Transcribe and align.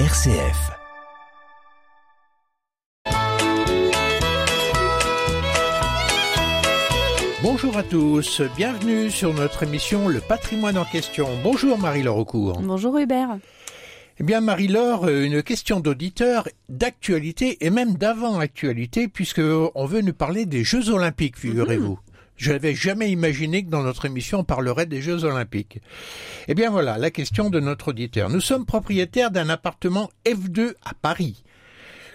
RCF. 0.00 0.72
Bonjour 7.44 7.76
à 7.76 7.84
tous, 7.84 8.42
bienvenue 8.56 9.08
sur 9.12 9.32
notre 9.32 9.62
émission 9.62 10.08
Le 10.08 10.18
patrimoine 10.18 10.78
en 10.78 10.84
question. 10.84 11.28
Bonjour 11.44 11.78
Marie-Laure 11.78 12.16
Aucourt. 12.16 12.60
Bonjour 12.60 12.98
Hubert. 12.98 13.38
Eh 14.18 14.24
bien 14.24 14.40
Marie-Laure, 14.40 15.08
une 15.08 15.44
question 15.44 15.78
d'auditeur 15.78 16.48
d'actualité 16.68 17.64
et 17.64 17.70
même 17.70 17.94
d'avant-actualité 17.94 19.06
puisque 19.06 19.42
on 19.76 19.86
veut 19.86 20.00
nous 20.00 20.12
parler 20.12 20.44
des 20.44 20.64
Jeux 20.64 20.90
Olympiques, 20.90 21.38
figurez-vous. 21.38 22.00
Je 22.36 22.52
n'avais 22.52 22.74
jamais 22.74 23.10
imaginé 23.10 23.64
que 23.64 23.70
dans 23.70 23.82
notre 23.82 24.06
émission 24.06 24.40
on 24.40 24.44
parlerait 24.44 24.86
des 24.86 25.02
Jeux 25.02 25.24
Olympiques. 25.24 25.80
Eh 26.48 26.54
bien 26.54 26.70
voilà, 26.70 26.98
la 26.98 27.10
question 27.10 27.50
de 27.50 27.60
notre 27.60 27.88
auditeur. 27.88 28.30
Nous 28.30 28.40
sommes 28.40 28.66
propriétaires 28.66 29.30
d'un 29.30 29.48
appartement 29.48 30.10
F2 30.26 30.74
à 30.84 30.94
Paris 30.94 31.44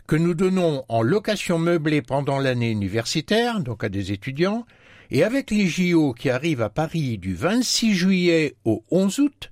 que 0.09 0.15
nous 0.15 0.33
donnons 0.33 0.83
en 0.89 1.03
location 1.03 1.59
meublée 1.59 2.01
pendant 2.01 2.39
l'année 2.39 2.71
universitaire, 2.71 3.59
donc 3.59 3.83
à 3.83 3.89
des 3.89 4.11
étudiants, 4.11 4.65
et 5.11 5.23
avec 5.23 5.51
les 5.51 5.67
JO 5.67 6.13
qui 6.13 6.31
arrivent 6.31 6.63
à 6.63 6.71
Paris 6.71 7.19
du 7.19 7.35
26 7.35 7.93
juillet 7.93 8.55
au 8.65 8.83
11 8.89 9.19
août, 9.19 9.51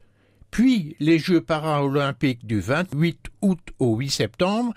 puis 0.49 0.95
les 0.99 1.19
Jeux 1.19 1.41
paralympiques 1.41 2.47
du 2.47 2.59
28 2.59 3.19
août 3.43 3.59
au 3.77 3.97
8 3.97 4.09
septembre, 4.09 4.73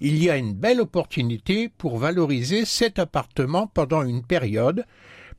il 0.00 0.20
y 0.20 0.30
a 0.30 0.36
une 0.36 0.52
belle 0.52 0.80
opportunité 0.80 1.68
pour 1.68 1.98
valoriser 1.98 2.64
cet 2.64 2.98
appartement 2.98 3.68
pendant 3.68 4.02
une 4.02 4.24
période 4.24 4.84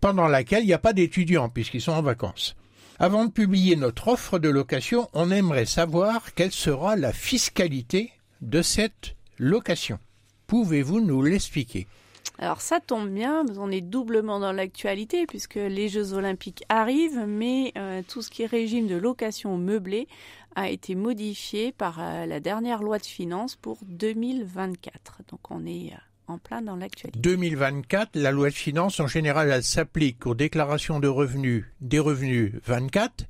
pendant 0.02 0.28
laquelle 0.28 0.64
il 0.64 0.68
n'y 0.68 0.74
a 0.74 0.80
pas 0.80 0.94
d'étudiants 0.94 1.50
puisqu'ils 1.50 1.82
sont 1.82 1.94
en 1.94 2.02
vacances. 2.02 2.56
Avant 3.00 3.26
de 3.26 3.32
publier 3.32 3.76
notre 3.76 4.10
offre 4.10 4.38
de 4.38 4.50
location, 4.50 5.10
on 5.14 5.32
aimerait 5.32 5.66
savoir 5.66 6.34
quelle 6.34 6.52
sera 6.52 6.96
la 6.96 7.14
fiscalité 7.14 8.12
de 8.42 8.62
cette 8.62 9.16
location. 9.40 9.98
Pouvez-vous 10.48 11.00
nous 11.00 11.24
l'expliquer? 11.24 11.88
Alors 12.38 12.62
ça 12.62 12.80
tombe 12.80 13.10
bien, 13.10 13.46
on 13.58 13.72
est 13.72 13.82
doublement 13.82 14.40
dans 14.40 14.52
l'actualité 14.52 15.26
puisque 15.28 15.56
les 15.56 15.90
Jeux 15.90 16.14
olympiques 16.14 16.64
arrivent, 16.70 17.26
mais 17.28 17.72
euh, 17.78 18.02
tout 18.08 18.22
ce 18.22 18.30
qui 18.30 18.44
est 18.44 18.48
régime 18.48 18.88
de 18.88 18.96
location 18.96 19.58
meublée 19.58 20.08
a 20.56 20.70
été 20.70 20.96
modifié 20.96 21.72
par 21.72 22.00
euh, 22.00 22.26
la 22.26 22.40
dernière 22.40 22.82
loi 22.82 22.98
de 22.98 23.06
finances 23.06 23.56
pour 23.56 23.78
2024. 23.86 25.22
Donc 25.30 25.52
on 25.52 25.66
est 25.66 25.94
euh, 25.94 25.98
en 26.32 26.38
plein 26.38 26.62
dans 26.62 26.76
l'actualité. 26.76 27.20
2024, 27.20 28.16
la 28.16 28.32
loi 28.32 28.50
de 28.50 28.56
finances 28.56 29.00
en 29.00 29.08
général 29.08 29.64
s'applique 29.64 30.26
aux 30.26 30.36
déclarations 30.36 31.00
de 31.00 31.08
revenus 31.08 31.66
des 31.82 32.00
revenus 32.00 32.54
24 32.66 33.26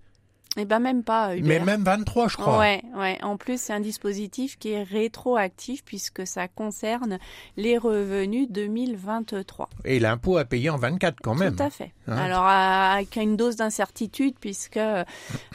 eh 0.58 0.66
ben 0.66 0.80
même 0.80 1.04
pas. 1.04 1.34
Mais 1.42 1.60
même 1.60 1.84
23, 1.84 2.28
je 2.28 2.36
crois. 2.36 2.60
Ouais, 2.60 2.82
ouais. 2.98 3.18
En 3.24 3.38
plus, 3.38 3.60
c'est 3.60 3.72
un 3.72 3.80
dispositif 3.80 4.60
qui 4.60 4.72
est 4.72 4.84
rétroactif 4.84 5.82
puisque 5.86 6.28
ça 6.28 6.50
concerne 6.50 7.20
les 7.56 7.78
revenus 7.78 8.50
2023. 8.50 9.70
Et 9.86 10.00
l'impôt 10.00 10.36
à 10.36 10.44
payer 10.44 10.70
en 10.70 10.76
24 10.76 11.20
quand 11.24 11.36
même. 11.36 11.56
Tout 11.56 11.64
à 11.64 11.70
fait. 11.70 11.94
Hein 12.08 12.18
Alors 12.18 12.46
avec 12.46 13.16
une 13.16 13.38
dose 13.38 13.56
d'incertitude 13.56 14.36
puisque 14.42 14.76
euh, 14.76 15.04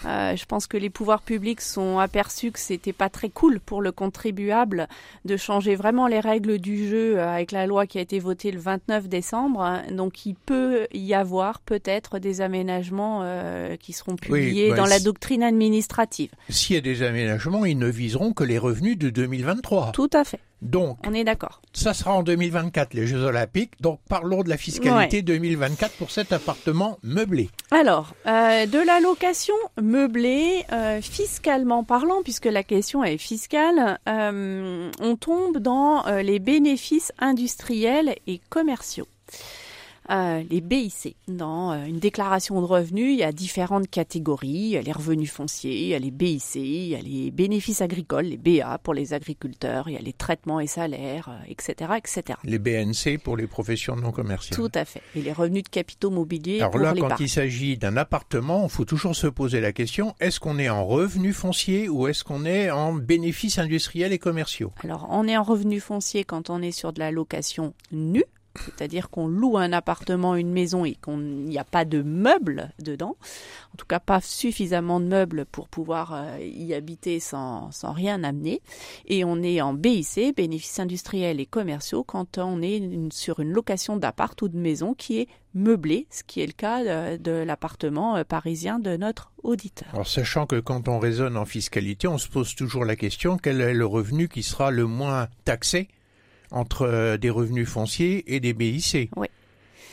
je 0.04 0.44
pense 0.46 0.66
que 0.66 0.78
les 0.78 0.88
pouvoirs 0.88 1.20
publics 1.20 1.60
sont 1.60 1.98
aperçus 1.98 2.50
que 2.50 2.58
c'était 2.58 2.94
pas 2.94 3.10
très 3.10 3.28
cool 3.28 3.60
pour 3.60 3.82
le 3.82 3.92
contribuable 3.92 4.88
de 5.26 5.36
changer 5.36 5.74
vraiment 5.74 6.06
les 6.06 6.20
règles 6.20 6.58
du 6.58 6.88
jeu 6.88 7.20
avec 7.20 7.52
la 7.52 7.66
loi 7.66 7.86
qui 7.86 7.98
a 7.98 8.00
été 8.00 8.18
votée 8.18 8.50
le 8.50 8.60
29 8.60 9.08
décembre. 9.08 9.82
Donc 9.90 10.24
il 10.24 10.36
peut 10.36 10.86
y 10.94 11.12
avoir 11.12 11.60
peut-être 11.60 12.18
des 12.18 12.40
aménagements 12.40 13.20
euh, 13.22 13.76
qui 13.76 13.92
seront 13.92 14.16
publiés 14.16 14.70
bah, 14.70 14.76
dans 14.76 14.85
la 14.86 15.00
doctrine 15.00 15.42
administrative. 15.42 16.30
S'il 16.48 16.76
y 16.76 16.78
a 16.78 16.82
des 16.82 17.02
aménagements, 17.02 17.64
ils 17.64 17.78
ne 17.78 17.88
viseront 17.88 18.32
que 18.32 18.44
les 18.44 18.58
revenus 18.58 18.98
de 18.98 19.10
2023. 19.10 19.92
Tout 19.92 20.10
à 20.12 20.24
fait. 20.24 20.40
Donc, 20.62 20.98
on 21.06 21.12
est 21.12 21.24
d'accord. 21.24 21.60
Ça 21.74 21.92
sera 21.92 22.14
en 22.14 22.22
2024 22.22 22.94
les 22.94 23.06
Jeux 23.06 23.22
Olympiques. 23.22 23.72
Donc, 23.80 24.00
parlons 24.08 24.42
de 24.42 24.48
la 24.48 24.56
fiscalité 24.56 25.20
2024 25.20 25.92
pour 25.96 26.10
cet 26.10 26.32
appartement 26.32 26.98
meublé. 27.02 27.50
Alors, 27.70 28.14
euh, 28.26 28.64
de 28.64 28.78
la 28.78 29.00
location 29.00 29.54
meublée, 29.80 30.64
euh, 30.72 31.02
fiscalement 31.02 31.84
parlant, 31.84 32.22
puisque 32.22 32.46
la 32.46 32.62
question 32.62 33.04
est 33.04 33.18
fiscale, 33.18 33.98
euh, 34.08 34.90
on 35.00 35.16
tombe 35.16 35.58
dans 35.58 36.04
les 36.22 36.38
bénéfices 36.38 37.12
industriels 37.18 38.16
et 38.26 38.40
commerciaux. 38.48 39.06
Euh, 40.10 40.42
les 40.48 40.60
BIC. 40.60 41.16
Dans 41.28 41.72
euh, 41.72 41.84
une 41.84 41.98
déclaration 41.98 42.60
de 42.60 42.66
revenus, 42.66 43.12
il 43.12 43.18
y 43.18 43.24
a 43.24 43.32
différentes 43.32 43.88
catégories. 43.88 44.48
Il 44.48 44.68
y 44.68 44.76
a 44.76 44.82
les 44.82 44.92
revenus 44.92 45.30
fonciers, 45.30 45.82
il 45.82 45.88
y 45.88 45.94
a 45.94 45.98
les 45.98 46.10
BIC, 46.10 46.54
il 46.54 46.88
y 46.88 46.94
a 46.94 47.00
les 47.00 47.30
bénéfices 47.30 47.80
agricoles, 47.80 48.26
les 48.26 48.36
BA 48.36 48.78
pour 48.78 48.94
les 48.94 49.14
agriculteurs, 49.14 49.88
il 49.88 49.94
y 49.94 49.96
a 49.96 50.00
les 50.00 50.12
traitements 50.12 50.60
et 50.60 50.66
salaires, 50.66 51.30
etc., 51.48 51.90
euh, 51.90 51.94
etc. 51.94 52.38
Les 52.44 52.58
BNC 52.58 53.18
pour 53.22 53.36
les 53.36 53.46
professions 53.46 53.96
non 53.96 54.12
commerciales. 54.12 54.56
Tout 54.56 54.70
à 54.74 54.84
fait. 54.84 55.02
Et 55.14 55.22
les 55.22 55.32
revenus 55.32 55.64
de 55.64 55.68
capitaux 55.68 56.10
mobiliers. 56.10 56.60
Alors 56.60 56.78
là, 56.78 56.94
quand 56.98 57.20
il 57.20 57.28
s'agit 57.28 57.76
d'un 57.76 57.96
appartement, 57.96 58.64
il 58.64 58.70
faut 58.70 58.84
toujours 58.84 59.16
se 59.16 59.26
poser 59.26 59.60
la 59.60 59.72
question 59.72 60.14
est-ce 60.20 60.40
qu'on 60.40 60.58
est 60.58 60.68
en 60.68 60.84
revenus 60.84 61.36
fonciers 61.36 61.88
ou 61.88 62.06
est-ce 62.06 62.24
qu'on 62.24 62.44
est 62.44 62.70
en 62.70 62.92
bénéfices 62.92 63.58
industriels 63.58 64.12
et 64.12 64.18
commerciaux? 64.18 64.72
Alors, 64.84 65.08
on 65.10 65.26
est 65.26 65.36
en 65.36 65.42
revenus 65.42 65.82
fonciers 65.82 66.24
quand 66.24 66.50
on 66.50 66.62
est 66.62 66.72
sur 66.72 66.92
de 66.92 67.00
la 67.00 67.10
location 67.10 67.74
nue 67.92 68.24
c'est-à-dire 68.64 69.10
qu'on 69.10 69.26
loue 69.26 69.56
un 69.56 69.72
appartement, 69.72 70.34
une 70.34 70.52
maison 70.52 70.84
et 70.84 70.94
qu'il 70.94 71.16
n'y 71.16 71.58
a 71.58 71.64
pas 71.64 71.84
de 71.84 72.02
meubles 72.02 72.70
dedans, 72.78 73.16
en 73.74 73.76
tout 73.76 73.86
cas 73.86 74.00
pas 74.00 74.20
suffisamment 74.20 75.00
de 75.00 75.06
meubles 75.06 75.44
pour 75.46 75.68
pouvoir 75.68 76.14
euh, 76.14 76.38
y 76.40 76.74
habiter 76.74 77.20
sans, 77.20 77.70
sans 77.72 77.92
rien 77.92 78.22
amener, 78.24 78.60
et 79.06 79.24
on 79.24 79.42
est 79.42 79.60
en 79.60 79.74
BIC, 79.74 80.36
bénéfices 80.36 80.78
industriels 80.78 81.40
et 81.40 81.46
commerciaux, 81.46 82.04
quand 82.04 82.38
on 82.38 82.62
est 82.62 82.82
sur 83.12 83.40
une 83.40 83.52
location 83.52 83.96
d'appart 83.96 84.40
ou 84.42 84.48
de 84.48 84.58
maison 84.58 84.94
qui 84.94 85.20
est 85.20 85.28
meublée, 85.54 86.06
ce 86.10 86.22
qui 86.22 86.40
est 86.40 86.46
le 86.46 86.52
cas 86.52 86.84
de, 86.84 87.16
de 87.16 87.30
l'appartement 87.30 88.16
euh, 88.16 88.24
parisien 88.24 88.78
de 88.78 88.96
notre 88.96 89.32
auditeur. 89.42 89.88
Alors 89.92 90.06
sachant 90.06 90.46
que 90.46 90.60
quand 90.60 90.88
on 90.88 90.98
raisonne 90.98 91.36
en 91.36 91.46
fiscalité, 91.46 92.06
on 92.08 92.18
se 92.18 92.28
pose 92.28 92.54
toujours 92.54 92.84
la 92.84 92.96
question 92.96 93.38
quel 93.38 93.60
est 93.60 93.74
le 93.74 93.86
revenu 93.86 94.28
qui 94.28 94.42
sera 94.42 94.70
le 94.70 94.86
moins 94.86 95.28
taxé 95.44 95.88
entre 96.56 96.82
euh, 96.82 97.16
des 97.16 97.30
revenus 97.30 97.68
fonciers 97.68 98.34
et 98.34 98.40
des 98.40 98.54
BIC. 98.54 99.10
Oui. 99.16 99.28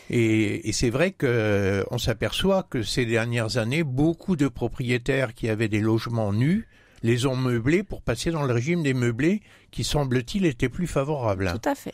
Et, 0.10 0.72
c'est 0.74 0.90
vrai 0.90 1.12
qu'on 1.12 1.28
euh, 1.28 1.98
s'aperçoit 1.98 2.64
que 2.64 2.84
ces 2.84 3.06
dernières 3.06 3.58
années, 3.58 3.84
beaucoup 3.84 4.36
de 4.36 4.48
propriétaires 4.48 5.34
qui 5.34 5.50
avaient 5.50 5.68
des 5.68 5.80
logements 5.80 6.34
nus 6.34 6.68
les 7.04 7.26
ont 7.26 7.36
meublés 7.36 7.84
pour 7.84 8.02
passer 8.02 8.32
dans 8.32 8.44
le 8.44 8.54
régime 8.54 8.82
des 8.82 8.94
meublés 8.94 9.42
qui, 9.72 9.84
semble-t-il, 9.84 10.46
était 10.46 10.70
plus 10.70 10.88
favorable. 10.88 11.52
Tout 11.62 11.70
à 11.70 11.76
fait. 11.76 11.94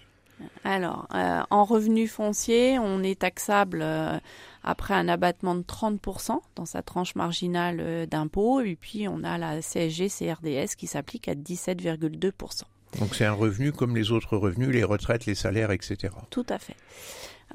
Alors, 0.63 1.07
euh, 1.15 1.41
en 1.49 1.65
revenus 1.65 2.11
fonciers, 2.11 2.77
on 2.77 3.01
est 3.01 3.19
taxable 3.19 3.83
après 4.63 4.93
un 4.93 5.07
abattement 5.07 5.55
de 5.55 5.63
30% 5.63 6.39
dans 6.55 6.65
sa 6.65 6.83
tranche 6.83 7.15
marginale 7.15 8.07
d'impôt, 8.07 8.61
et 8.61 8.75
puis 8.75 9.07
on 9.07 9.23
a 9.23 9.39
la 9.39 9.61
CSG-CRDS 9.61 10.75
qui 10.77 10.85
s'applique 10.85 11.27
à 11.27 11.33
17,2%. 11.33 12.63
Donc 12.97 13.15
c'est 13.15 13.25
un 13.25 13.33
revenu 13.33 13.71
comme 13.71 13.95
les 13.95 14.11
autres 14.11 14.35
revenus, 14.37 14.69
les 14.69 14.83
retraites, 14.83 15.25
les 15.25 15.35
salaires, 15.35 15.71
etc. 15.71 16.13
Tout 16.29 16.45
à 16.49 16.57
fait. 16.57 16.75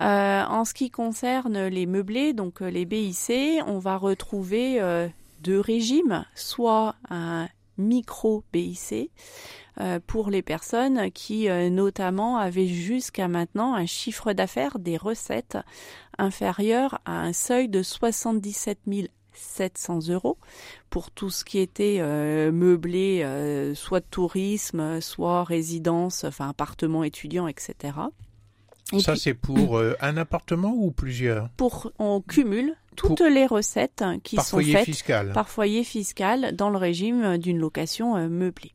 Euh, 0.00 0.42
en 0.44 0.64
ce 0.64 0.74
qui 0.74 0.90
concerne 0.90 1.66
les 1.66 1.86
meublés, 1.86 2.32
donc 2.32 2.62
euh, 2.62 2.68
les 2.68 2.84
BIC, 2.84 3.62
on 3.66 3.78
va 3.78 3.96
retrouver 3.96 4.80
euh, 4.80 5.08
deux 5.40 5.60
régimes, 5.60 6.24
soit 6.34 6.96
un 7.10 7.48
micro 7.78 8.44
BIC 8.52 9.10
pour 10.06 10.30
les 10.30 10.42
personnes 10.42 11.10
qui 11.10 11.48
notamment 11.48 12.38
avaient 12.38 12.68
jusqu'à 12.68 13.26
maintenant 13.26 13.74
un 13.74 13.86
chiffre 13.86 14.32
d'affaires 14.32 14.78
des 14.78 14.96
recettes 14.96 15.58
inférieur 16.16 17.00
à 17.04 17.22
un 17.22 17.32
seuil 17.32 17.68
de 17.68 17.82
77 17.82 18.78
000 18.86 19.08
700 19.34 20.08
euros 20.08 20.38
pour 20.90 21.10
tout 21.10 21.30
ce 21.30 21.44
qui 21.44 21.58
était 21.58 21.98
euh, 22.00 22.52
meublé, 22.52 23.22
euh, 23.22 23.74
soit 23.74 24.00
de 24.00 24.06
tourisme, 24.10 25.00
soit 25.00 25.44
résidence, 25.44 26.24
enfin 26.24 26.48
appartement 26.48 27.04
étudiant, 27.04 27.46
etc. 27.48 27.94
Ça, 29.00 29.16
c'est 29.16 29.34
pour 29.34 29.78
euh, 29.78 29.96
un 30.00 30.16
appartement 30.16 30.74
ou 30.76 30.90
plusieurs? 30.90 31.48
Pour 31.56 31.92
on 31.98 32.20
cumule 32.20 32.74
toutes 32.96 33.22
les 33.22 33.46
recettes 33.46 34.04
qui 34.22 34.36
sont 34.36 34.60
faites 34.60 35.32
par 35.32 35.48
foyer 35.48 35.82
fiscal 35.82 36.54
dans 36.54 36.70
le 36.70 36.78
régime 36.78 37.38
d'une 37.38 37.58
location 37.58 38.28
meublée. 38.28 38.72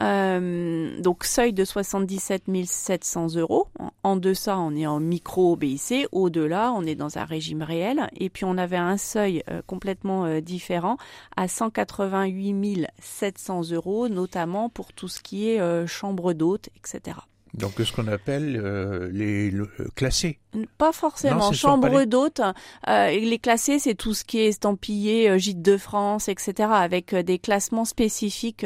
Euh, 0.00 1.00
donc 1.00 1.24
seuil 1.24 1.52
de 1.52 1.64
77 1.64 2.44
700 2.66 3.36
euros. 3.36 3.68
En 4.02 4.16
deçà, 4.16 4.58
on 4.58 4.74
est 4.74 4.86
en 4.86 5.00
micro 5.00 5.56
BIC. 5.56 6.06
Au-delà, 6.12 6.72
on 6.72 6.82
est 6.84 6.94
dans 6.94 7.18
un 7.18 7.24
régime 7.24 7.62
réel. 7.62 8.08
Et 8.16 8.30
puis 8.30 8.44
on 8.44 8.58
avait 8.58 8.76
un 8.76 8.96
seuil 8.96 9.42
euh, 9.50 9.62
complètement 9.66 10.24
euh, 10.24 10.40
différent 10.40 10.96
à 11.36 11.48
188 11.48 12.86
700 12.98 13.70
euros, 13.72 14.08
notamment 14.08 14.68
pour 14.68 14.92
tout 14.92 15.08
ce 15.08 15.20
qui 15.20 15.48
est 15.48 15.86
chambre 15.86 16.32
d'hôte, 16.32 16.68
etc. 16.76 17.16
Donc 17.56 17.72
ce 17.82 17.90
qu'on 17.90 18.06
appelle 18.06 18.60
euh, 18.62 19.08
les 19.12 19.50
le, 19.50 19.68
euh, 19.80 19.88
classés. 19.94 20.38
Pas 20.78 20.92
forcément. 20.92 21.52
Chambre 21.52 22.04
d'hôte, 22.04 22.40
euh, 22.88 23.10
les 23.10 23.38
classés, 23.38 23.78
c'est 23.78 23.94
tout 23.94 24.14
ce 24.14 24.24
qui 24.24 24.38
est 24.38 24.46
estampillé 24.46 25.28
euh, 25.28 25.38
Gîte 25.38 25.62
de 25.62 25.76
France, 25.76 26.28
etc., 26.28 26.70
avec 26.72 27.14
des 27.14 27.38
classements 27.38 27.84
spécifiques 27.84 28.64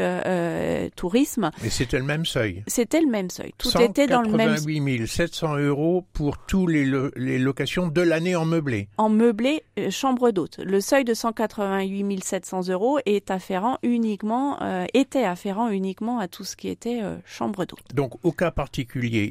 tourisme. 0.97 1.51
Mais 1.63 1.71
c'était 1.71 1.99
le 1.99 2.05
même 2.05 2.25
seuil. 2.25 2.63
C'était 2.67 3.01
le 3.01 3.09
même 3.09 3.31
seuil. 3.31 3.53
Tout 3.59 3.71
était 3.81 4.07
dans 4.07 4.23
le 4.23 4.31
même. 4.31 4.57
188 4.57 5.07
700 5.07 5.57
euros 5.59 6.05
pour 6.13 6.39
tous 6.39 6.67
les, 6.67 6.85
lo 6.85 7.11
les 7.17 7.39
locations 7.39 7.89
de 7.89 8.01
l'année 8.01 8.37
en 8.37 8.45
meublé. 8.45 8.89
En 8.99 9.09
meublé, 9.09 9.63
chambre 9.91 10.31
d'hôte. 10.31 10.59
Le 10.59 10.81
seuil 10.81 11.05
de 11.05 11.15
188 11.15 12.25
700 12.25 12.69
euros 12.69 12.99
est 13.07 13.31
afférent 13.31 13.79
uniquement, 13.83 14.59
était 14.95 15.25
afférent 15.25 15.69
uniquement 15.69 16.19
à 16.19 16.29
tout 16.29 16.45
ce 16.45 16.57
qui 16.57 16.69
était 16.69 17.03
chambre 17.25 17.65
d'hôte. 17.65 17.95
Donc 17.95 18.15
au 18.23 18.33
cas 18.33 18.51
particulier, 18.51 18.80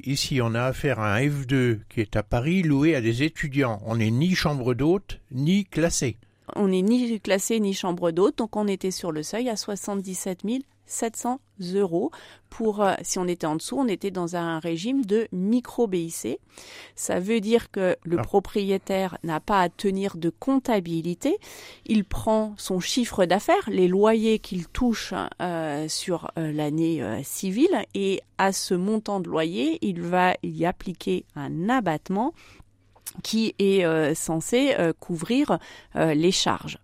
ici 0.05 0.41
on 0.41 0.55
a 0.55 0.63
affaire 0.63 0.99
à 0.99 1.15
un 1.15 1.21
F2 1.21 1.79
qui 1.89 2.01
est 2.01 2.15
à 2.15 2.23
Paris 2.23 2.63
loué 2.63 2.95
à 2.95 3.01
des 3.01 3.23
étudiants. 3.23 3.81
On 3.85 3.97
n'est 3.97 4.11
ni 4.11 4.35
chambre 4.35 4.73
d'hôte, 4.73 5.19
ni 5.31 5.65
classé. 5.65 6.17
On 6.55 6.67
n'est 6.67 6.81
ni 6.81 7.19
classé 7.19 7.59
ni 7.59 7.73
chambre 7.73 8.11
d'hôte, 8.11 8.39
donc 8.39 8.55
on 8.55 8.67
était 8.67 8.91
sur 8.91 9.11
le 9.11 9.23
seuil 9.23 9.49
à 9.49 9.55
77 9.55 10.43
700 10.89 11.39
euros. 11.73 12.11
Pour, 12.49 12.81
euh, 12.81 12.95
si 13.03 13.19
on 13.19 13.27
était 13.27 13.45
en 13.45 13.55
dessous, 13.55 13.77
on 13.77 13.87
était 13.87 14.11
dans 14.11 14.35
un 14.35 14.59
régime 14.59 15.05
de 15.05 15.27
micro-BIC. 15.31 16.39
Ça 16.95 17.19
veut 17.19 17.39
dire 17.39 17.71
que 17.71 17.95
le 18.03 18.19
ah. 18.19 18.23
propriétaire 18.23 19.17
n'a 19.23 19.39
pas 19.39 19.61
à 19.61 19.69
tenir 19.69 20.17
de 20.17 20.29
comptabilité. 20.29 21.37
Il 21.85 22.03
prend 22.05 22.53
son 22.57 22.79
chiffre 22.79 23.25
d'affaires, 23.25 23.69
les 23.69 23.87
loyers 23.87 24.39
qu'il 24.39 24.67
touche 24.67 25.13
euh, 25.41 25.87
sur 25.87 26.31
euh, 26.37 26.51
l'année 26.51 27.01
euh, 27.01 27.21
civile, 27.23 27.85
et 27.93 28.21
à 28.37 28.51
ce 28.51 28.73
montant 28.73 29.19
de 29.19 29.29
loyer, 29.29 29.77
il 29.81 30.01
va 30.01 30.35
y 30.43 30.65
appliquer 30.65 31.25
un 31.35 31.69
abattement 31.69 32.33
qui 33.23 33.55
est 33.59 33.85
euh, 33.85 34.13
censé 34.15 34.75
euh, 34.77 34.93
couvrir 34.97 35.59
euh, 35.95 36.13
les 36.13 36.31
charges. 36.31 36.77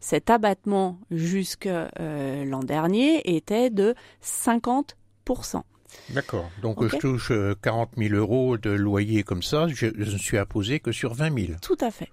Cet 0.00 0.30
abattement 0.30 0.98
jusque 1.10 1.68
l'an 1.98 2.62
dernier 2.62 3.36
était 3.36 3.70
de 3.70 3.94
50%. 4.22 5.62
D'accord. 6.10 6.50
Donc 6.62 6.80
okay. 6.80 6.96
je 6.96 6.96
touche 6.98 7.32
40 7.62 7.90
000 7.96 8.14
euros 8.14 8.56
de 8.56 8.70
loyer 8.70 9.22
comme 9.22 9.42
ça, 9.42 9.66
je, 9.68 9.86
je, 9.96 10.12
ne 10.12 10.18
suis 10.18 10.38
imposé 10.38 10.80
que 10.80 10.92
sur 10.92 11.14
20 11.14 11.46
000. 11.46 11.58
Tout 11.60 11.76
à 11.80 11.90
fait. 11.90 12.08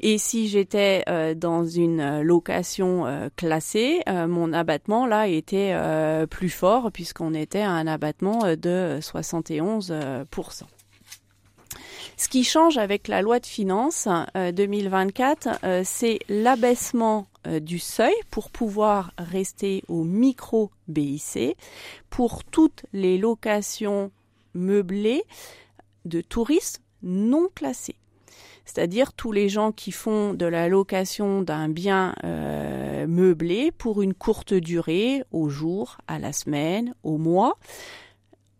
Et 0.00 0.18
si 0.18 0.48
j'étais 0.48 1.02
euh, 1.08 1.34
dans 1.34 1.66
une 1.66 2.22
location 2.22 3.06
euh, 3.06 3.28
classée, 3.36 4.00
euh, 4.08 4.26
mon 4.26 4.52
abattement 4.52 5.06
là 5.06 5.26
était 5.28 5.74
plus 6.30 6.50
fort 6.50 6.90
puisqu'on 6.92 7.34
était 7.34 7.60
à 7.60 7.70
un 7.70 7.86
abattement 7.86 8.54
de 8.56 8.98
71 9.00 9.92
ce 12.16 12.28
qui 12.28 12.44
change 12.44 12.78
avec 12.78 13.08
la 13.08 13.22
loi 13.22 13.40
de 13.40 13.46
finances 13.46 14.08
euh, 14.36 14.52
2024, 14.52 15.48
euh, 15.64 15.82
c'est 15.84 16.18
l'abaissement 16.28 17.26
euh, 17.46 17.60
du 17.60 17.78
seuil 17.78 18.14
pour 18.30 18.50
pouvoir 18.50 19.12
rester 19.18 19.82
au 19.88 20.04
micro 20.04 20.70
BIC 20.88 21.56
pour 22.10 22.44
toutes 22.44 22.84
les 22.92 23.18
locations 23.18 24.10
meublées 24.54 25.24
de 26.04 26.20
touristes 26.20 26.80
non 27.02 27.48
classés. 27.54 27.96
C'est-à-dire 28.64 29.12
tous 29.12 29.30
les 29.30 29.48
gens 29.48 29.72
qui 29.72 29.92
font 29.92 30.32
de 30.32 30.46
la 30.46 30.68
location 30.68 31.42
d'un 31.42 31.68
bien 31.68 32.14
euh, 32.24 33.06
meublé 33.06 33.70
pour 33.70 34.00
une 34.00 34.14
courte 34.14 34.54
durée, 34.54 35.22
au 35.32 35.48
jour, 35.48 35.98
à 36.08 36.18
la 36.18 36.32
semaine, 36.32 36.94
au 37.02 37.18
mois, 37.18 37.58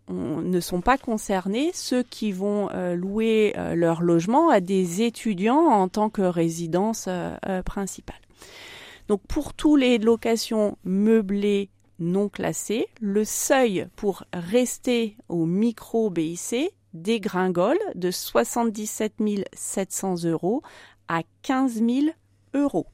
ne 0.09 0.61
sont 0.61 0.81
pas 0.81 0.99
concernés 0.99 1.71
ceux 1.73 2.03
qui 2.03 2.33
vont 2.33 2.69
euh, 2.73 2.95
louer 2.95 3.55
euh, 3.57 3.75
leur 3.75 4.03
logement 4.03 4.51
à 4.51 4.61
des 4.61 5.03
étudiants 5.03 5.67
en 5.67 5.89
tant 5.89 6.11
que 6.11 6.23
résidence 6.23 7.07
euh 7.09 7.63
principale. 7.65 8.21
Donc 9.09 9.21
pour 9.27 9.55
tous 9.55 9.77
les 9.77 9.99
locations 9.99 10.77
meublées 10.85 11.71
non 11.99 12.29
classées, 12.29 12.87
le 13.01 13.25
seuil 13.25 13.87
pour 13.97 14.25
rester 14.33 15.17
au 15.29 15.47
micro 15.47 16.11
BIC 16.11 16.73
dégringole 16.93 17.79
de 17.95 18.11
77 18.11 19.15
700 19.53 20.25
euros 20.25 20.63
à 21.09 21.23
15 21.43 21.75
000 21.75 22.07
euros. 22.55 22.87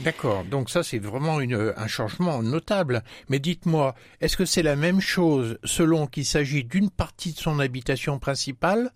D'accord, 0.00 0.44
donc 0.44 0.70
ça 0.70 0.82
c'est 0.82 0.98
vraiment 0.98 1.40
une, 1.40 1.74
un 1.76 1.86
changement 1.86 2.42
notable. 2.42 3.02
Mais 3.28 3.38
dites-moi, 3.38 3.94
est-ce 4.20 4.36
que 4.36 4.44
c'est 4.44 4.62
la 4.62 4.76
même 4.76 5.00
chose 5.00 5.58
selon 5.64 6.06
qu'il 6.06 6.24
s'agit 6.24 6.64
d'une 6.64 6.90
partie 6.90 7.32
de 7.32 7.38
son 7.38 7.58
habitation 7.58 8.18
principale 8.18 8.90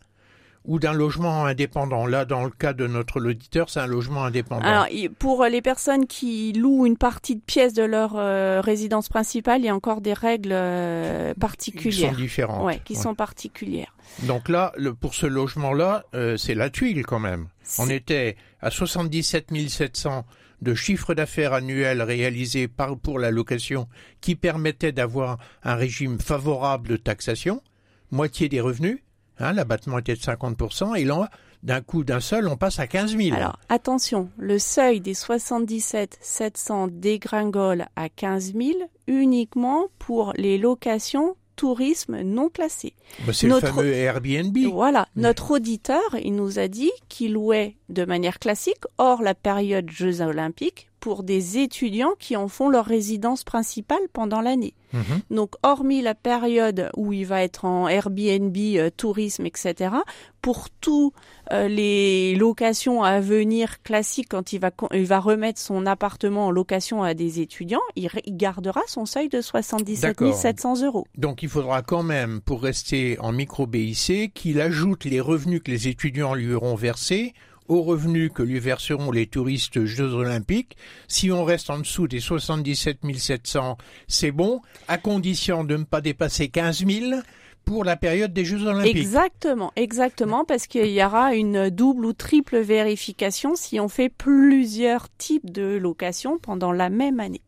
ou 0.64 0.78
d'un 0.78 0.94
logement 0.94 1.44
indépendant? 1.44 2.06
Là, 2.06 2.24
dans 2.24 2.44
le 2.44 2.50
cas 2.50 2.72
de 2.72 2.86
notre 2.86 3.20
auditeur, 3.20 3.68
c'est 3.68 3.78
un 3.78 3.86
logement 3.86 4.24
indépendant. 4.24 4.66
Alors, 4.66 4.86
pour 5.18 5.44
les 5.44 5.60
personnes 5.60 6.06
qui 6.06 6.54
louent 6.54 6.86
une 6.86 6.96
partie 6.96 7.36
de 7.36 7.42
pièce 7.42 7.74
de 7.74 7.84
leur 7.84 8.14
euh, 8.16 8.62
résidence 8.62 9.08
principale, 9.08 9.60
il 9.60 9.66
y 9.66 9.68
a 9.68 9.74
encore 9.74 10.00
des 10.00 10.14
règles 10.14 10.52
euh, 10.52 11.34
particulières. 11.34 12.10
Qui 12.10 12.16
sont 12.16 12.20
différentes. 12.22 12.64
Ouais, 12.64 12.80
qui 12.84 12.94
ouais. 12.94 13.02
sont 13.02 13.14
particulières. 13.14 13.94
Donc 14.22 14.48
là, 14.48 14.72
le, 14.76 14.94
pour 14.94 15.14
ce 15.14 15.26
logement-là, 15.26 16.04
euh, 16.14 16.38
c'est 16.38 16.54
la 16.54 16.70
tuile 16.70 17.04
quand 17.04 17.20
même. 17.20 17.48
On 17.78 17.90
était 17.90 18.36
à 18.60 18.70
77 18.70 19.50
700 19.68 20.24
de 20.62 20.74
chiffre 20.74 21.14
d'affaires 21.14 21.52
annuel 21.52 22.02
réalisé 22.02 22.68
par, 22.68 22.96
pour 22.98 23.18
la 23.18 23.30
location 23.30 23.88
qui 24.20 24.34
permettait 24.34 24.92
d'avoir 24.92 25.38
un 25.62 25.74
régime 25.74 26.18
favorable 26.18 26.88
de 26.88 26.96
taxation, 26.96 27.62
moitié 28.10 28.48
des 28.48 28.60
revenus, 28.60 29.00
hein, 29.38 29.52
l'abattement 29.52 29.98
était 29.98 30.14
de 30.14 30.20
50%, 30.20 30.96
et 30.96 31.04
là, 31.04 31.28
d'un 31.62 31.80
coup 31.80 32.04
d'un 32.04 32.20
seul, 32.20 32.48
on 32.48 32.56
passe 32.56 32.78
à 32.78 32.86
15 32.86 33.16
000. 33.16 33.36
Alors, 33.36 33.58
attention, 33.68 34.30
le 34.38 34.58
seuil 34.58 35.00
des 35.00 35.14
77 35.14 36.18
700 36.20 36.88
dégringole 36.88 37.86
à 37.96 38.08
15 38.08 38.54
000 38.54 38.78
uniquement 39.06 39.88
pour 39.98 40.32
les 40.36 40.58
locations 40.58 41.36
tourisme 41.56 42.20
non 42.22 42.48
classé. 42.48 42.94
Bah 43.26 43.32
c'est 43.32 43.48
notre... 43.48 43.66
le 43.66 43.72
fameux 43.72 43.92
Airbnb. 43.92 44.56
Voilà, 44.70 45.08
notre 45.16 45.52
auditeur, 45.52 46.16
il 46.22 46.34
nous 46.34 46.58
a 46.58 46.68
dit 46.68 46.92
qu'il 47.08 47.32
louait 47.32 47.76
de 47.88 48.04
manière 48.04 48.38
classique, 48.38 48.84
hors 48.98 49.22
la 49.22 49.34
période 49.34 49.90
Jeux 49.90 50.20
olympiques, 50.20 50.88
pour 51.06 51.22
des 51.22 51.58
étudiants 51.58 52.14
qui 52.18 52.34
en 52.34 52.48
font 52.48 52.68
leur 52.68 52.84
résidence 52.84 53.44
principale 53.44 54.00
pendant 54.12 54.40
l'année. 54.40 54.74
Mmh. 54.92 54.98
Donc, 55.30 55.52
hormis 55.62 56.02
la 56.02 56.16
période 56.16 56.90
où 56.96 57.12
il 57.12 57.24
va 57.24 57.44
être 57.44 57.64
en 57.64 57.86
Airbnb, 57.86 58.56
euh, 58.56 58.90
tourisme, 58.90 59.46
etc., 59.46 59.94
pour 60.42 60.68
tous 60.68 61.12
euh, 61.52 61.68
les 61.68 62.34
locations 62.34 63.04
à 63.04 63.20
venir 63.20 63.84
classiques, 63.84 64.30
quand 64.30 64.52
il 64.52 64.58
va, 64.58 64.72
il 64.92 65.06
va 65.06 65.20
remettre 65.20 65.60
son 65.60 65.86
appartement 65.86 66.46
en 66.46 66.50
location 66.50 67.04
à 67.04 67.14
des 67.14 67.38
étudiants, 67.38 67.78
il, 67.94 68.10
il 68.24 68.36
gardera 68.36 68.80
son 68.88 69.06
seuil 69.06 69.28
de 69.28 69.40
77 69.40 70.34
700 70.34 70.82
euros. 70.82 71.06
Donc, 71.16 71.44
il 71.44 71.48
faudra 71.48 71.82
quand 71.82 72.02
même, 72.02 72.40
pour 72.40 72.64
rester 72.64 73.16
en 73.20 73.30
micro-BIC, 73.30 74.34
qu'il 74.34 74.60
ajoute 74.60 75.04
les 75.04 75.20
revenus 75.20 75.62
que 75.64 75.70
les 75.70 75.86
étudiants 75.86 76.34
lui 76.34 76.52
auront 76.52 76.74
versés 76.74 77.32
aux 77.68 77.82
revenus 77.82 78.30
que 78.34 78.42
lui 78.42 78.58
verseront 78.58 79.10
les 79.10 79.26
touristes 79.26 79.84
Jeux 79.84 80.12
Olympiques. 80.12 80.76
Si 81.08 81.30
on 81.30 81.44
reste 81.44 81.70
en 81.70 81.78
dessous 81.78 82.08
des 82.08 82.20
77 82.20 82.98
700, 83.16 83.76
c'est 84.08 84.32
bon, 84.32 84.60
à 84.88 84.98
condition 84.98 85.64
de 85.64 85.76
ne 85.76 85.84
pas 85.84 86.00
dépasser 86.00 86.48
15 86.48 86.86
000 86.86 87.20
pour 87.64 87.82
la 87.82 87.96
période 87.96 88.32
des 88.32 88.44
Jeux 88.44 88.64
Olympiques. 88.64 88.96
Exactement, 88.96 89.72
exactement, 89.74 90.44
parce 90.44 90.68
qu'il 90.68 90.86
y 90.86 91.04
aura 91.04 91.34
une 91.34 91.68
double 91.68 92.06
ou 92.06 92.12
triple 92.12 92.58
vérification 92.58 93.56
si 93.56 93.80
on 93.80 93.88
fait 93.88 94.08
plusieurs 94.08 95.08
types 95.18 95.50
de 95.50 95.76
locations 95.76 96.38
pendant 96.38 96.70
la 96.70 96.90
même 96.90 97.18
année. 97.18 97.42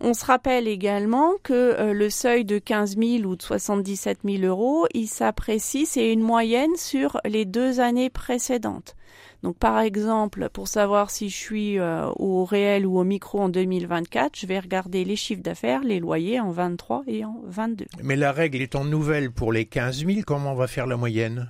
On 0.00 0.14
se 0.14 0.24
rappelle 0.24 0.68
également 0.68 1.32
que 1.42 1.52
euh, 1.52 1.92
le 1.92 2.08
seuil 2.08 2.44
de 2.44 2.58
15 2.58 2.96
000 2.96 3.24
ou 3.24 3.36
de 3.36 3.42
77 3.42 4.20
000 4.24 4.44
euros, 4.44 4.86
il 4.94 5.08
s'apprécie, 5.08 5.86
c'est 5.86 6.12
une 6.12 6.22
moyenne 6.22 6.76
sur 6.76 7.20
les 7.24 7.44
deux 7.44 7.80
années 7.80 8.10
précédentes. 8.10 8.94
Donc 9.42 9.56
par 9.56 9.78
exemple, 9.80 10.48
pour 10.52 10.66
savoir 10.66 11.10
si 11.10 11.28
je 11.28 11.36
suis 11.36 11.78
euh, 11.78 12.06
au 12.16 12.44
réel 12.44 12.86
ou 12.86 12.98
au 12.98 13.04
micro 13.04 13.40
en 13.40 13.48
2024, 13.48 14.36
je 14.36 14.46
vais 14.46 14.58
regarder 14.58 15.04
les 15.04 15.16
chiffres 15.16 15.42
d'affaires, 15.42 15.82
les 15.84 16.00
loyers 16.00 16.40
en 16.40 16.50
23 16.50 17.04
et 17.06 17.24
en 17.24 17.40
22. 17.46 17.86
Mais 18.02 18.16
la 18.16 18.32
règle 18.32 18.60
étant 18.60 18.84
nouvelle 18.84 19.30
pour 19.30 19.52
les 19.52 19.64
15 19.64 20.04
000, 20.04 20.20
comment 20.26 20.52
on 20.52 20.56
va 20.56 20.66
faire 20.66 20.86
la 20.86 20.96
moyenne? 20.96 21.48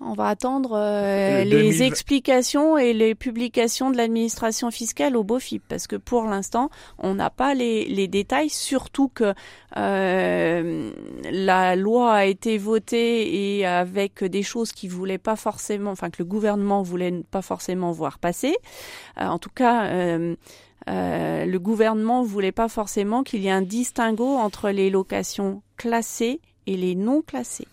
On 0.00 0.12
va 0.12 0.28
attendre 0.28 0.72
euh, 0.74 1.44
les 1.44 1.50
2020... 1.50 1.84
explications 1.84 2.78
et 2.78 2.92
les 2.92 3.14
publications 3.14 3.90
de 3.90 3.96
l'administration 3.96 4.70
fiscale 4.70 5.16
au 5.16 5.24
BOFIP 5.24 5.62
parce 5.68 5.86
que 5.86 5.96
pour 5.96 6.24
l'instant, 6.24 6.70
on 6.98 7.14
n'a 7.14 7.30
pas 7.30 7.54
les, 7.54 7.86
les, 7.86 8.08
détails, 8.08 8.48
surtout 8.48 9.08
que 9.08 9.34
euh, 9.76 10.90
la 11.30 11.76
loi 11.76 12.12
a 12.12 12.24
été 12.26 12.58
votée 12.58 13.56
et 13.58 13.66
avec 13.66 14.22
des 14.22 14.42
choses 14.42 14.72
qui 14.72 14.88
voulaient 14.88 15.18
pas 15.18 15.36
forcément, 15.36 15.90
enfin 15.90 16.10
que 16.10 16.16
le 16.20 16.24
gouvernement 16.24 16.82
voulait 16.82 17.22
pas 17.30 17.42
forcément 17.42 17.92
voir 17.92 18.18
passer. 18.18 18.56
Euh, 19.20 19.26
en 19.26 19.38
tout 19.38 19.50
cas. 19.54 19.86
Euh, 19.86 20.36
euh, 20.88 21.44
le 21.44 21.58
gouvernement 21.58 22.22
voulait 22.22 22.52
pas 22.52 22.68
forcément 22.68 23.22
qu'il 23.22 23.42
y 23.42 23.48
ait 23.48 23.50
un 23.50 23.62
distinguo 23.62 24.36
entre 24.36 24.70
les 24.70 24.90
locations 24.90 25.62
classées 25.76 26.40
et 26.66 26.76
les 26.76 26.94
non 26.94 27.20
classés. 27.22 27.68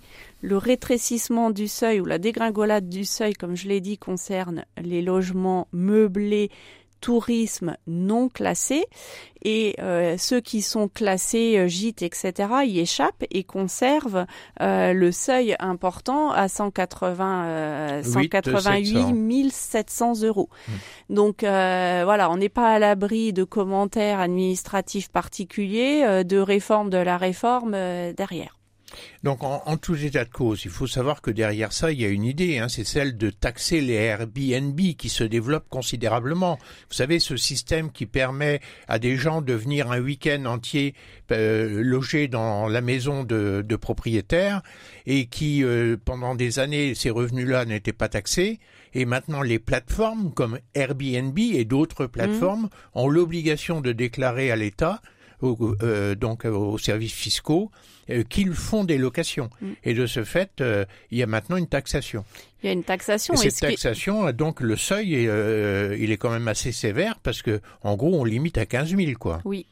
Le 0.46 0.58
rétrécissement 0.58 1.50
du 1.50 1.68
seuil 1.68 2.00
ou 2.00 2.06
la 2.06 2.20
dégringolade 2.20 2.88
du 2.88 3.04
seuil, 3.04 3.34
comme 3.34 3.56
je 3.56 3.68
l'ai 3.68 3.82
dit, 3.82 3.98
concerne 3.98 4.64
les 4.78 5.02
logements 5.02 5.68
meublés 5.72 6.52
tourisme 7.02 7.78
non 7.88 8.30
classé 8.30 8.86
et 9.44 9.75
euh, 9.80 10.18
ceux 10.18 10.42
qui 10.42 10.62
sont 10.62 10.88
classés 10.88 11.58
euh, 11.58 11.68
gîtes, 11.68 12.04
etc., 12.04 12.50
y 12.66 12.80
échappent 12.80 13.24
et 13.32 13.44
conservent 13.44 14.25
euh, 14.62 14.94
le 14.94 15.12
seuil 15.12 15.56
important 15.60 16.32
à 16.32 16.48
180, 16.48 18.04
188 18.04 19.52
700 19.52 20.22
euros. 20.24 20.50
Hmm. 20.68 20.72
Donc 21.16 21.38
voilà, 21.42 22.30
on 22.30 22.38
n'est 22.38 22.50
pas 22.50 22.74
à 22.74 22.80
l'abri 22.80 23.34
de 23.34 23.44
commentaires 23.44 24.20
administratifs 24.20 25.10
particuliers, 25.10 26.24
de 26.24 26.38
réforme 26.38 26.92
de 26.92 26.98
la 26.98 27.18
réforme 27.18 27.72
derrière. 28.16 28.54
Donc, 29.24 29.44
en, 29.44 29.64
en, 29.66 29.78
tous 29.78 30.04
états 30.04 30.25
de 30.25 30.30
cause, 30.30 30.66
il 30.66 30.72
faut 30.72 30.88
savoir 30.88 31.22
que 31.22 31.32
derrière 31.32 31.74
ça, 31.74 31.92
il 31.92 32.02
y 32.02 32.06
a 32.06 32.10
une 32.10 32.24
idée, 32.24 32.60
hein, 32.60 32.70
c'est 32.70 32.84
celle 32.84 33.18
de 33.18 33.30
taxer 33.30 33.82
les 33.82 33.94
Airbnb 33.94 34.80
qui 34.98 35.10
se 35.10 35.24
développent 35.24 35.70
considérablement. 35.70 36.58
Vous 36.90 36.96
savez, 36.96 37.20
ce 37.20 37.38
système 37.38 37.92
qui 37.92 38.06
permet 38.06 38.62
à 38.88 39.00
des 39.00 39.16
gens 39.16 39.42
de 39.42 39.54
venir 39.54 39.92
un 39.92 40.00
week-end 40.00 40.46
entier 40.46 40.94
euh, 41.32 41.82
loger 41.84 42.28
dans 42.28 42.68
la 42.68 42.82
maison 42.82 43.24
de, 43.24 43.64
de 43.66 43.75
propriétaires 43.75 44.62
et 45.06 45.28
qui, 45.28 45.64
euh, 45.64 45.98
pendant 46.04 46.36
des 46.36 46.60
années, 46.60 46.96
ces 46.96 47.10
revenus-là 47.10 47.66
n'étaient 47.66 47.94
pas 47.94 48.10
taxés. 48.10 48.60
Et 48.94 49.06
maintenant, 49.06 49.42
les 49.42 49.60
plateformes 49.60 50.32
comme 50.34 50.60
Airbnb 50.74 51.38
et 51.38 51.66
d'autres 51.66 52.06
plateformes 52.06 52.64
mmh. 52.64 52.70
ont 53.00 53.10
l'obligation 53.10 53.82
de 53.82 53.92
déclarer 53.92 54.52
à 54.52 54.56
l'État 54.56 55.02
euh, 55.44 56.15
donc 56.15 56.46
aux 56.46 56.77
services 56.77 57.13
fiscaux, 57.13 57.72
euh, 58.10 58.24
qu'ils 58.24 58.54
font 58.54 58.84
des 58.84 58.98
locations. 58.98 59.50
Mm. 59.62 59.72
Et 59.84 59.94
de 59.94 60.06
ce 60.06 60.24
fait, 60.24 60.62
euh, 60.62 60.86
il 61.12 61.18
y 61.18 61.24
a 61.24 61.27
maintenant 61.27 61.58
une 61.58 61.68
taxation. 61.68 62.25
Il 62.63 62.68
y 62.68 62.70
a 62.70 62.74
une 62.74 62.84
taxation. 62.84 63.34
Et 63.36 63.50
cette 63.50 63.70
taxation, 63.70 64.32
donc 64.32 64.62
le 64.62 64.75
seuil, 64.75 65.13
il 65.13 66.12
est 66.12 66.18
quand 66.18 66.32
même 66.32 66.48
assez 66.48 66.72
sévère 66.72 67.20
parce 67.20 67.42
que, 67.42 67.62
en 67.84 67.96
gros, 67.96 68.20
on 68.20 68.24
limite 68.24 68.58
à 68.58 68.65
15 68.65 68.96
000, 68.96 69.13
quoi. 69.20 69.42
Oui 69.46 69.65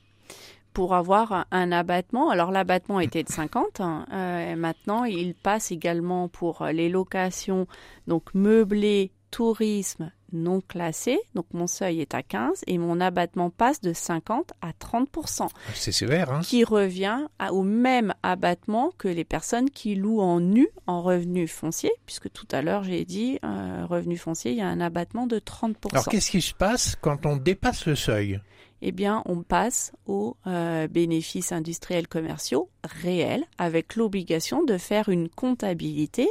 pour 0.73 0.95
avoir 0.95 1.45
un 1.51 1.71
abattement. 1.71 2.31
Alors 2.31 2.49
l'abattement 2.49 2.99
était 2.99 3.21
de 3.21 3.29
50. 3.29 3.79
Hein. 3.79 4.55
maintenant, 4.55 5.03
il 5.03 5.35
passe 5.35 5.71
également 5.71 6.29
pour 6.29 6.65
les 6.65 6.89
locations 6.89 7.67
donc 8.07 8.33
meublées, 8.33 9.11
tourisme, 9.29 10.11
non 10.33 10.61
classé, 10.61 11.19
donc 11.35 11.45
mon 11.53 11.67
seuil 11.67 12.01
est 12.01 12.13
à 12.13 12.23
15 12.23 12.63
et 12.67 12.77
mon 12.77 12.99
abattement 12.99 13.49
passe 13.49 13.81
de 13.81 13.93
50 13.93 14.51
à 14.61 14.71
30%. 14.71 15.47
C'est 15.73 15.91
sévère, 15.91 16.31
hein 16.31 16.41
Qui 16.43 16.63
revient 16.63 17.19
au 17.51 17.63
même 17.63 18.13
abattement 18.23 18.91
que 18.97 19.07
les 19.07 19.23
personnes 19.23 19.69
qui 19.69 19.95
louent 19.95 20.21
en 20.21 20.39
nu 20.39 20.67
en 20.87 21.01
revenu 21.01 21.47
foncier, 21.47 21.91
puisque 22.05 22.31
tout 22.31 22.47
à 22.51 22.61
l'heure 22.61 22.83
j'ai 22.83 23.05
dit, 23.05 23.39
euh, 23.45 23.85
revenu 23.85 24.17
foncier, 24.17 24.51
il 24.51 24.57
y 24.57 24.61
a 24.61 24.67
un 24.67 24.81
abattement 24.81 25.27
de 25.27 25.39
30%. 25.39 25.75
Alors 25.91 26.05
qu'est-ce 26.05 26.31
qui 26.31 26.41
se 26.41 26.53
passe 26.53 26.95
quand 26.99 27.25
on 27.25 27.37
dépasse 27.37 27.85
le 27.85 27.95
seuil? 27.95 28.39
Eh 28.85 28.91
bien, 28.91 29.23
on 29.25 29.43
passe 29.43 29.93
aux 30.07 30.35
euh, 30.45 30.89
bénéfices 30.89 31.53
industriels 31.53 32.09
commerciaux 32.09 32.69
réels 32.83 33.45
avec 33.57 33.95
l'obligation 33.95 34.61
de 34.61 34.77
faire 34.77 35.07
une 35.07 35.29
comptabilité 35.29 36.27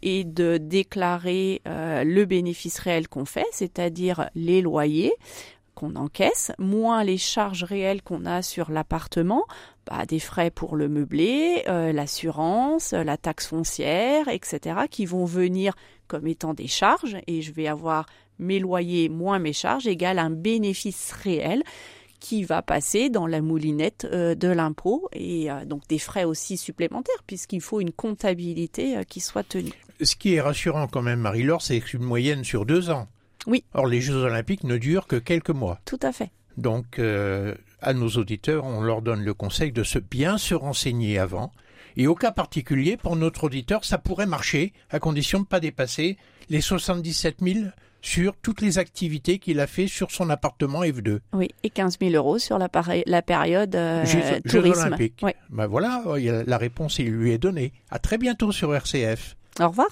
et 0.00 0.24
de 0.24 0.56
déclarer 0.56 1.60
euh, 1.68 2.02
le 2.02 2.24
bénéfice 2.24 2.78
réel 2.78 3.06
qu'on 3.06 3.26
fait, 3.26 3.46
c'est-à-dire 3.52 4.30
les 4.34 4.62
loyers 4.62 5.12
qu'on 5.74 5.94
encaisse, 5.94 6.52
moins 6.58 7.04
les 7.04 7.18
charges 7.18 7.64
réelles 7.64 8.02
qu'on 8.02 8.24
a 8.24 8.40
sur 8.40 8.70
l'appartement, 8.70 9.44
bah, 9.86 10.06
des 10.06 10.20
frais 10.20 10.50
pour 10.50 10.76
le 10.76 10.88
meublé, 10.88 11.64
euh, 11.68 11.92
l'assurance, 11.92 12.92
la 12.92 13.18
taxe 13.18 13.48
foncière, 13.48 14.28
etc., 14.28 14.80
qui 14.90 15.04
vont 15.04 15.26
venir 15.26 15.74
comme 16.06 16.26
étant 16.26 16.54
des 16.54 16.66
charges, 16.66 17.18
et 17.26 17.42
je 17.42 17.52
vais 17.52 17.68
avoir 17.68 18.06
mes 18.40 18.58
loyers 18.58 19.08
moins 19.08 19.38
mes 19.38 19.52
charges 19.52 19.86
égale 19.86 20.18
un 20.18 20.30
bénéfice 20.30 21.12
réel 21.12 21.62
qui 22.20 22.44
va 22.44 22.62
passer 22.62 23.08
dans 23.08 23.26
la 23.26 23.40
moulinette 23.40 24.06
euh, 24.12 24.34
de 24.34 24.48
l'impôt 24.48 25.08
et 25.12 25.50
euh, 25.50 25.64
donc 25.64 25.88
des 25.88 25.98
frais 25.98 26.24
aussi 26.24 26.56
supplémentaires 26.56 27.22
puisqu'il 27.26 27.62
faut 27.62 27.80
une 27.80 27.92
comptabilité 27.92 28.98
euh, 28.98 29.02
qui 29.02 29.20
soit 29.20 29.42
tenue. 29.42 29.72
Ce 30.02 30.14
qui 30.14 30.34
est 30.34 30.40
rassurant 30.40 30.86
quand 30.86 31.02
même, 31.02 31.20
Marie-Laure, 31.20 31.62
c'est 31.62 31.92
une 31.92 32.02
moyenne 32.02 32.44
sur 32.44 32.66
deux 32.66 32.90
ans. 32.90 33.08
Oui. 33.46 33.64
Or, 33.74 33.86
les 33.86 34.00
Jeux 34.00 34.16
Olympiques 34.16 34.64
ne 34.64 34.76
durent 34.76 35.06
que 35.06 35.16
quelques 35.16 35.50
mois. 35.50 35.80
Tout 35.86 35.98
à 36.02 36.12
fait. 36.12 36.30
Donc, 36.58 36.98
à 36.98 37.94
nos 37.94 38.08
auditeurs, 38.08 38.66
on 38.66 38.82
leur 38.82 39.00
donne 39.00 39.22
le 39.22 39.32
conseil 39.32 39.72
de 39.72 39.82
se 39.82 39.98
bien 39.98 40.36
se 40.36 40.54
renseigner 40.54 41.18
avant. 41.18 41.52
Et 41.96 42.06
au 42.06 42.14
cas 42.14 42.32
particulier, 42.32 42.96
pour 42.98 43.16
notre 43.16 43.44
auditeur, 43.44 43.84
ça 43.84 43.96
pourrait 43.96 44.26
marcher 44.26 44.74
à 44.90 44.98
condition 44.98 45.38
de 45.38 45.44
ne 45.44 45.48
pas 45.48 45.60
dépasser 45.60 46.18
les 46.50 46.60
77 46.60 47.36
000 47.40 47.58
sur 48.02 48.36
toutes 48.36 48.60
les 48.60 48.78
activités 48.78 49.38
qu'il 49.38 49.60
a 49.60 49.66
fait 49.66 49.86
sur 49.86 50.10
son 50.10 50.30
appartement 50.30 50.82
F2. 50.82 51.20
Oui, 51.32 51.48
et 51.62 51.70
15 51.70 51.98
000 52.00 52.12
euros 52.14 52.38
sur 52.38 52.58
la, 52.58 52.68
la 53.06 53.22
période 53.22 53.74
euh, 53.76 54.04
tourisme. 54.48 54.86
Olympiques. 54.86 55.24
Ben 55.50 55.66
voilà, 55.66 56.02
la 56.46 56.58
réponse 56.58 56.98
il 56.98 57.10
lui 57.10 57.32
est 57.32 57.38
donnée. 57.38 57.72
À 57.90 57.98
très 57.98 58.18
bientôt 58.18 58.52
sur 58.52 58.74
RCF. 58.74 59.36
Au 59.60 59.68
revoir. 59.68 59.88